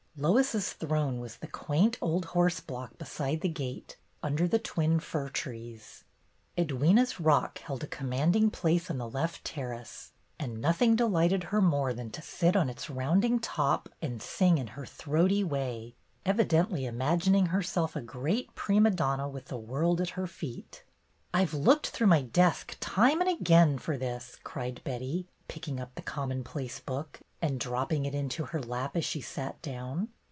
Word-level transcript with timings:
"Lois's 0.17 0.73
Throne" 0.73 1.19
was 1.19 1.37
the 1.37 1.47
quaint 1.47 1.97
old 2.01 2.25
horse 2.25 2.59
block 2.59 2.97
beside 2.97 3.39
the 3.41 3.47
gate, 3.49 3.95
under 4.21 4.45
the 4.47 4.59
twin 4.59 4.99
fir 4.99 5.29
trees. 5.29 6.03
"Edwyna's 6.57 7.19
Rock" 7.21 7.59
held 7.59 7.83
a 7.83 7.87
commanding 7.87 8.51
place 8.51 8.91
on 8.91 8.97
the 8.97 9.09
left 9.09 9.43
terrace, 9.45 10.11
and 10.37 10.59
nothing 10.61 10.95
delighted 10.97 11.45
her 11.45 11.61
more 11.61 11.91
than 11.93 12.11
to 12.11 12.21
sit 12.21 12.57
on 12.57 12.69
its 12.69 12.89
rounding 12.89 13.39
top 13.39 13.87
and 14.01 14.21
sing 14.21 14.57
in 14.57 14.67
her 14.67 14.85
throaty 14.85 15.45
way, 15.45 15.95
evidently 16.25 16.85
imagining 16.85 17.47
herself 17.47 17.95
a 17.95 18.01
great 18.01 18.53
prima 18.53 18.91
donna 18.91 19.29
with 19.29 19.45
the 19.45 19.57
world 19.57 20.01
at 20.01 20.11
her 20.11 20.27
feet. 20.27 20.83
"I 21.33 21.45
've 21.45 21.53
looked 21.53 21.87
through 21.87 22.07
my 22.07 22.21
desk 22.21 22.75
time 22.81 23.21
and 23.21 23.29
again 23.29 23.79
for 23.79 23.97
this," 23.97 24.35
cried 24.43 24.81
Betty, 24.83 25.29
picking 25.47 25.79
up 25.81 25.95
the 25.95 26.01
commonplace 26.01 26.79
book, 26.79 27.19
and 27.43 27.59
dropping 27.59 28.05
it 28.05 28.13
into 28.13 28.45
her 28.45 28.61
lap 28.61 28.95
as 28.95 29.03
she 29.03 29.19
sat 29.19 29.59
down. 29.63 30.07